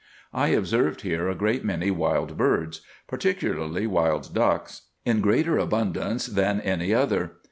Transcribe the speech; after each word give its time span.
I 0.33 0.47
observed 0.47 1.01
here 1.01 1.29
a 1.29 1.35
great 1.35 1.63
many 1.63 1.91
wild 1.91 2.35
birds, 2.35 2.81
particularly 3.07 3.85
wild 3.85 4.33
ducks, 4.33 4.87
in 5.05 5.21
greater 5.21 5.59
abundance 5.59 6.25
than 6.25 6.59
any 6.61 6.91
other. 6.91 7.33